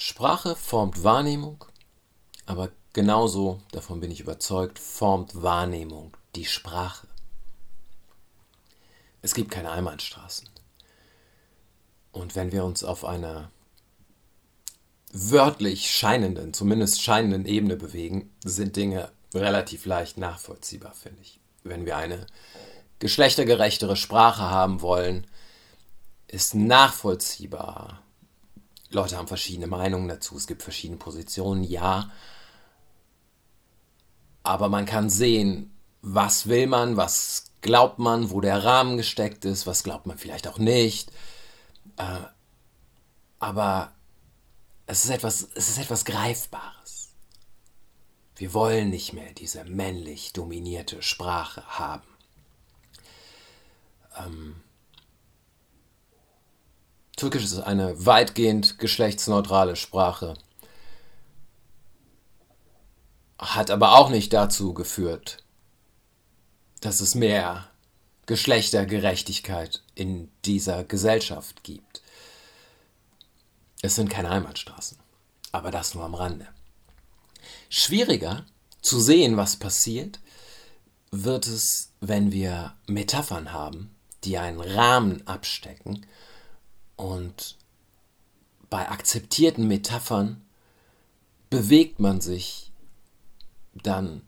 [0.00, 1.64] Sprache formt Wahrnehmung,
[2.46, 7.08] aber genauso, davon bin ich überzeugt, formt Wahrnehmung die Sprache.
[9.22, 10.48] Es gibt keine Einbahnstraßen.
[12.12, 13.50] Und wenn wir uns auf einer
[15.12, 21.40] wörtlich scheinenden, zumindest scheinenden Ebene bewegen, sind Dinge relativ leicht nachvollziehbar, finde ich.
[21.64, 22.24] Wenn wir eine
[23.00, 25.26] geschlechtergerechtere Sprache haben wollen,
[26.28, 28.04] ist nachvollziehbar.
[28.90, 32.10] Leute haben verschiedene Meinungen dazu, es gibt verschiedene Positionen, ja.
[34.42, 39.66] Aber man kann sehen, was will man, was glaubt man, wo der Rahmen gesteckt ist,
[39.66, 41.10] was glaubt man vielleicht auch nicht.
[41.96, 42.20] Äh,
[43.38, 43.92] aber
[44.86, 47.10] es ist etwas, es ist etwas Greifbares.
[48.36, 52.06] Wir wollen nicht mehr diese männlich dominierte Sprache haben.
[54.16, 54.62] Ähm,
[57.18, 60.34] Türkisch ist eine weitgehend geschlechtsneutrale Sprache,
[63.40, 65.38] hat aber auch nicht dazu geführt,
[66.80, 67.68] dass es mehr
[68.26, 72.02] Geschlechtergerechtigkeit in dieser Gesellschaft gibt.
[73.82, 74.96] Es sind keine Heimatstraßen,
[75.50, 76.46] aber das nur am Rande.
[77.68, 78.46] Schwieriger
[78.80, 80.20] zu sehen, was passiert,
[81.10, 86.06] wird es, wenn wir Metaphern haben, die einen Rahmen abstecken
[86.98, 87.56] und
[88.68, 90.44] bei akzeptierten Metaphern
[91.48, 92.70] bewegt man sich
[93.72, 94.22] dann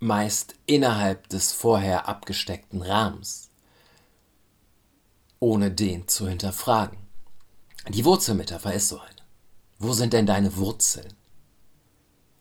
[0.00, 3.50] meist innerhalb des vorher abgesteckten Rahmens,
[5.38, 6.98] ohne den zu hinterfragen.
[7.88, 9.14] Die Wurzelmetapher ist so eine.
[9.78, 11.14] Wo sind denn deine Wurzeln?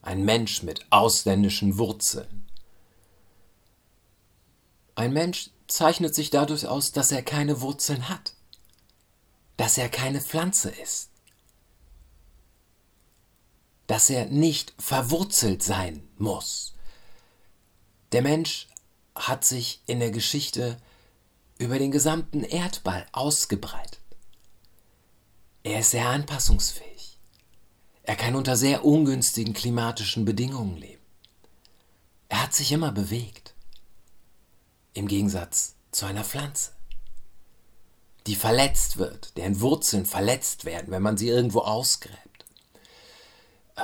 [0.02, 2.46] Ein Mensch mit ausländischen Wurzeln.
[4.96, 8.33] Ein Mensch zeichnet sich dadurch aus, dass er keine Wurzeln hat,
[9.58, 11.10] dass er keine Pflanze ist,
[13.88, 16.74] dass er nicht verwurzelt sein muss.
[18.12, 18.68] Der Mensch
[19.16, 20.78] hat sich in der Geschichte
[21.58, 24.00] über den gesamten Erdball ausgebreitet.
[25.64, 27.18] Er ist sehr anpassungsfähig.
[28.04, 31.02] Er kann unter sehr ungünstigen klimatischen Bedingungen leben.
[32.28, 33.54] Er hat sich immer bewegt.
[34.94, 36.72] Im Gegensatz zu einer Pflanze,
[38.28, 42.20] die verletzt wird, deren Wurzeln verletzt werden, wenn man sie irgendwo ausgräbt.
[43.76, 43.84] Äh,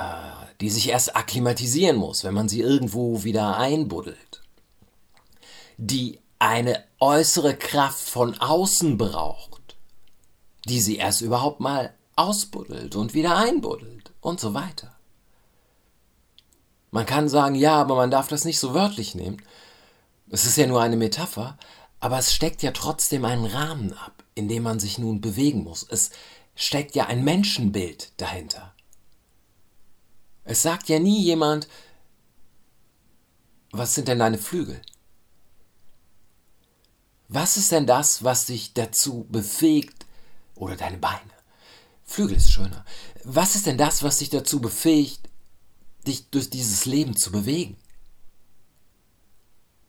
[0.60, 4.42] die sich erst akklimatisieren muss, wenn man sie irgendwo wieder einbuddelt.
[5.76, 9.50] Die eine äußere Kraft von außen braucht
[10.66, 14.94] die sie erst überhaupt mal ausbuddelt und wieder einbuddelt und so weiter.
[16.90, 19.42] Man kann sagen, ja, aber man darf das nicht so wörtlich nehmen.
[20.28, 21.56] Es ist ja nur eine Metapher,
[21.98, 25.86] aber es steckt ja trotzdem einen Rahmen ab, in dem man sich nun bewegen muss.
[25.88, 26.10] Es
[26.56, 28.74] steckt ja ein Menschenbild dahinter.
[30.44, 31.68] Es sagt ja nie jemand,
[33.70, 34.82] was sind denn deine Flügel?
[37.28, 40.06] Was ist denn das, was dich dazu befähigt,
[40.60, 41.30] oder deine Beine.
[42.04, 42.84] Flügel ist schöner.
[43.24, 45.28] Was ist denn das, was dich dazu befähigt,
[46.06, 47.76] dich durch dieses Leben zu bewegen?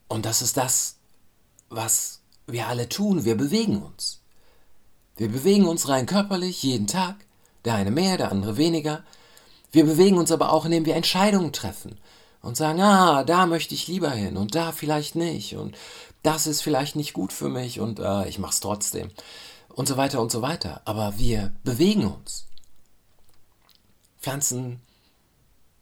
[0.08, 0.98] Und das ist das,
[1.70, 3.26] was wir alle tun.
[3.26, 4.21] Wir bewegen uns.
[5.18, 7.16] Wir bewegen uns rein körperlich jeden Tag.
[7.66, 9.04] Der eine mehr, der andere weniger.
[9.72, 11.98] Wir bewegen uns aber auch, indem wir Entscheidungen treffen
[12.42, 15.78] und sagen, ah, da möchte ich lieber hin und da vielleicht nicht und
[16.24, 19.12] das ist vielleicht nicht gut für mich und äh, ich es trotzdem
[19.70, 20.82] und so weiter und so weiter.
[20.86, 22.48] Aber wir bewegen uns.
[24.20, 24.82] Pflanzen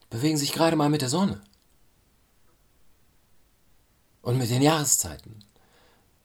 [0.10, 1.42] bewegen sich gerade mal mit der Sonne.
[4.22, 5.44] Und mit den Jahreszeiten.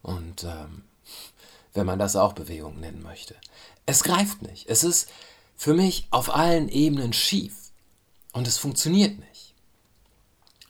[0.02, 0.82] Und ähm,
[1.74, 3.34] wenn man das auch Bewegung nennen möchte.
[3.84, 4.68] Es greift nicht.
[4.68, 5.10] Es ist
[5.56, 7.54] für mich auf allen Ebenen schief.
[8.32, 9.54] Und es funktioniert nicht.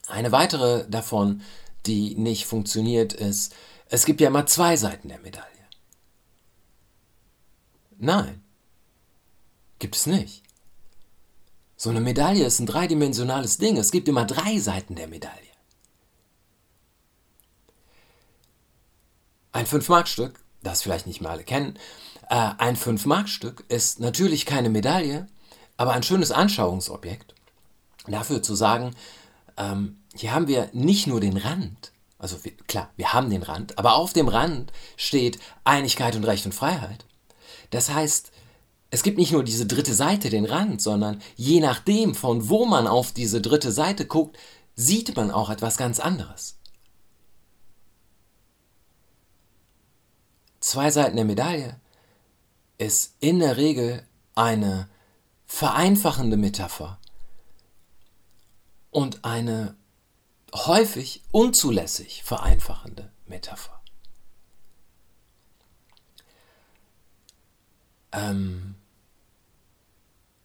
[0.06, 1.43] Eine weitere davon,
[1.87, 3.54] die nicht funktioniert, ist,
[3.88, 5.44] es gibt ja immer zwei Seiten der Medaille.
[7.98, 8.43] Nein.
[9.78, 10.43] Gibt es nicht.
[11.76, 13.76] So eine Medaille ist ein dreidimensionales Ding.
[13.76, 15.34] Es gibt immer drei Seiten der Medaille.
[19.52, 21.78] Ein 5-Mark-Stück, das vielleicht nicht mal alle kennen,
[22.28, 25.26] äh, ein 5-Mark-Stück ist natürlich keine Medaille,
[25.76, 27.34] aber ein schönes Anschauungsobjekt.
[28.06, 28.94] Dafür zu sagen,
[29.56, 33.78] ähm, hier haben wir nicht nur den Rand, also wir, klar, wir haben den Rand,
[33.78, 37.05] aber auf dem Rand steht Einigkeit und Recht und Freiheit.
[37.70, 38.31] Das heißt,
[38.90, 42.87] es gibt nicht nur diese dritte Seite, den Rand, sondern je nachdem, von wo man
[42.87, 44.38] auf diese dritte Seite guckt,
[44.76, 46.58] sieht man auch etwas ganz anderes.
[50.64, 51.78] Zwei Seiten der Medaille
[52.78, 54.02] ist in der Regel
[54.34, 54.88] eine
[55.44, 56.99] vereinfachende Metapher
[58.90, 59.76] und eine
[60.55, 63.78] häufig unzulässig vereinfachende Metapher.
[68.12, 68.76] Ähm,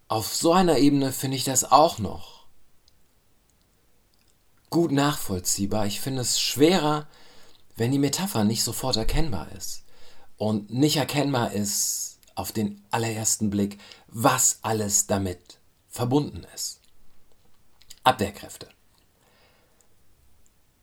[0.10, 2.46] auf so einer Ebene finde ich das auch noch
[4.70, 5.86] gut nachvollziehbar.
[5.86, 7.08] Ich finde es schwerer,
[7.78, 9.86] wenn die Metapher nicht sofort erkennbar ist
[10.40, 13.78] und nicht erkennbar ist auf den allerersten Blick,
[14.08, 15.60] was alles damit
[15.90, 16.80] verbunden ist.
[18.04, 18.70] Abwehrkräfte.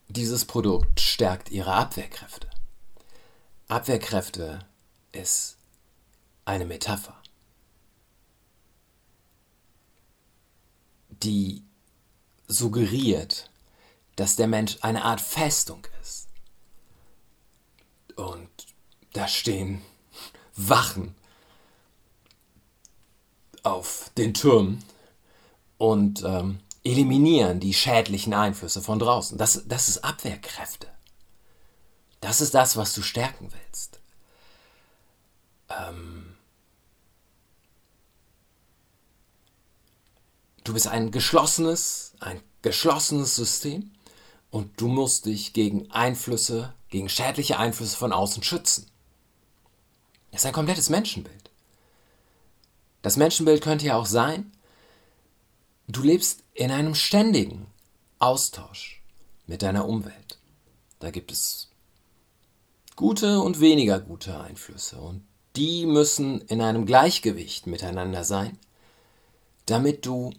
[0.08, 2.50] Dieses Produkt stärkt ihre Abwehrkräfte.
[3.67, 4.67] Abwehrkräfte
[5.12, 5.56] ist
[6.44, 7.17] eine Metapher,
[11.09, 11.64] die
[12.47, 13.50] suggeriert,
[14.17, 16.25] dass der Mensch eine Art Festung ist.
[19.17, 19.81] Da stehen
[20.57, 21.15] Wachen
[23.63, 24.85] auf den Türmen
[25.79, 29.39] und ähm, eliminieren die schädlichen Einflüsse von draußen.
[29.39, 30.89] Das, das ist Abwehrkräfte.
[32.21, 34.01] Das ist das, was du stärken willst.
[35.71, 36.37] Ähm
[40.62, 43.93] du bist ein geschlossenes, ein geschlossenes System
[44.51, 48.91] und du musst dich gegen Einflüsse, gegen schädliche Einflüsse von außen schützen.
[50.31, 51.50] Das ist ein komplettes Menschenbild.
[53.02, 54.52] Das Menschenbild könnte ja auch sein,
[55.88, 57.67] du lebst in einem ständigen
[58.19, 59.02] Austausch
[59.46, 60.38] mit deiner Umwelt.
[60.99, 61.69] Da gibt es
[62.96, 65.23] gute und weniger gute Einflüsse und
[65.55, 68.58] die müssen in einem Gleichgewicht miteinander sein,
[69.67, 70.32] damit du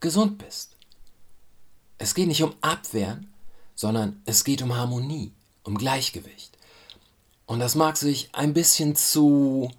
[0.00, 0.76] gesund bist.
[1.98, 3.32] Es geht nicht um Abwehren,
[3.74, 5.32] sondern es geht um Harmonie,
[5.64, 6.56] um Gleichgewicht.
[7.50, 9.72] Und das mag sich ein bisschen zu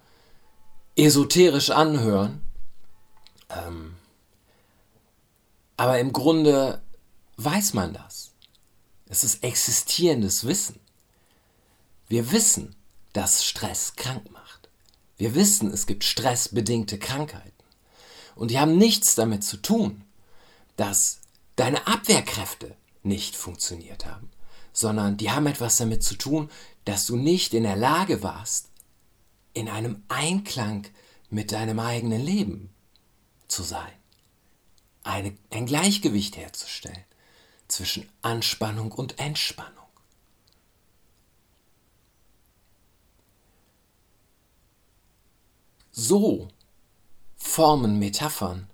[0.94, 2.42] esoterisch anhören,
[3.48, 3.94] ähm,
[5.78, 6.82] aber im Grunde
[7.38, 8.32] weiß man das.
[9.06, 10.80] Es ist existierendes Wissen.
[12.08, 12.76] Wir wissen,
[13.14, 14.68] dass Stress krank macht.
[15.16, 17.64] Wir wissen, es gibt stressbedingte Krankheiten.
[18.34, 20.04] Und die haben nichts damit zu tun,
[20.76, 21.20] dass
[21.56, 24.30] deine Abwehrkräfte nicht funktioniert haben,
[24.74, 26.50] sondern die haben etwas damit zu tun,
[26.84, 28.70] dass du nicht in der Lage warst,
[29.54, 30.86] in einem Einklang
[31.30, 32.74] mit deinem eigenen Leben
[33.48, 33.92] zu sein.
[35.04, 37.04] Eine, ein Gleichgewicht herzustellen
[37.68, 39.72] zwischen Anspannung und Entspannung.
[45.90, 46.48] So
[47.36, 48.68] formen Metaphern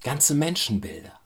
[0.00, 1.18] ganze Menschenbilder,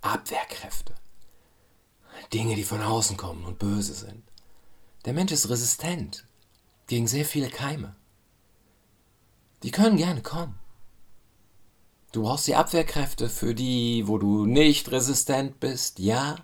[0.00, 0.94] Abwehrkräfte,
[2.32, 4.22] Dinge, die von außen kommen und böse sind.
[5.04, 6.24] Der Mensch ist resistent
[6.86, 7.94] gegen sehr viele Keime.
[9.62, 10.58] Die können gerne kommen.
[12.12, 16.36] Du brauchst die Abwehrkräfte für die, wo du nicht resistent bist, ja.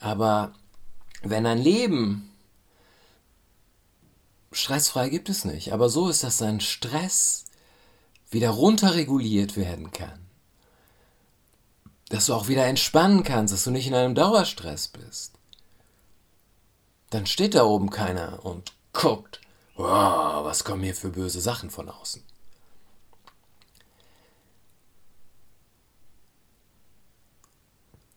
[0.00, 0.54] Aber
[1.22, 2.32] wenn ein Leben
[4.50, 7.44] stressfrei gibt es nicht, aber so ist, dass dein Stress
[8.30, 10.18] wieder runterreguliert werden kann.
[12.12, 15.32] Dass du auch wieder entspannen kannst, dass du nicht in einem Dauerstress bist.
[17.08, 19.40] Dann steht da oben keiner und guckt,
[19.76, 22.22] wow, was kommen hier für böse Sachen von außen.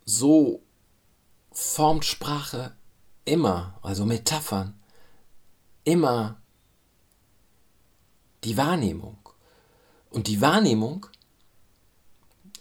[0.03, 0.61] So
[1.53, 2.75] formt Sprache
[3.23, 4.77] immer, also Metaphern,
[5.85, 6.41] immer
[8.43, 9.17] die Wahrnehmung.
[10.09, 11.07] Und die Wahrnehmung,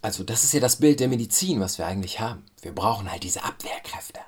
[0.04, 2.44] also das ist ja das Bild der Medizin, was wir eigentlich haben.
[2.61, 4.20] Wir brauchen halt diese Abwehrkräfte.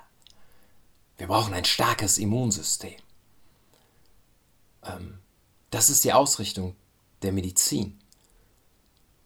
[1.19, 2.95] Wir brauchen ein starkes Immunsystem.
[4.81, 5.19] Ähm,
[5.69, 6.75] das ist die Ausrichtung
[7.21, 7.99] der Medizin.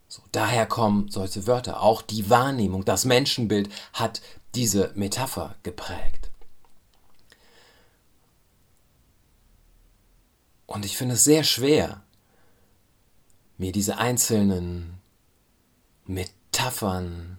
[0.09, 1.81] So, daher kommen solche Wörter.
[1.81, 4.21] Auch die Wahrnehmung, das Menschenbild hat
[4.53, 6.31] diese Metapher geprägt.
[10.65, 12.03] Und ich finde es sehr schwer,
[13.57, 14.99] mir diese einzelnen
[16.51, 17.37] Metaphern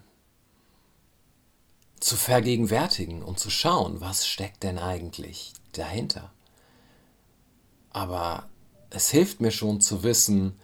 [1.99, 6.33] zu vergegenwärtigen und zu schauen, was steckt denn eigentlich dahinter.
[7.91, 8.49] Aber
[8.89, 10.59] es hilft mir schon zu wissen,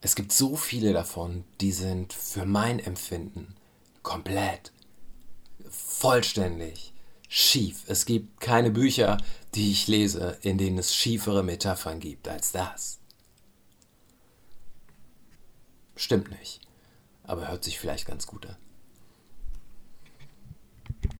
[0.00, 3.54] es gibt so viele davon, die sind für mein Empfinden
[4.02, 4.72] komplett,
[5.68, 6.94] vollständig
[7.28, 7.84] schief.
[7.86, 9.18] Es gibt keine Bücher,
[9.54, 12.98] die ich lese, in denen es schiefere Metaphern gibt als das.
[15.96, 16.65] Stimmt nicht,
[17.26, 18.56] aber hört sich vielleicht ganz gut an.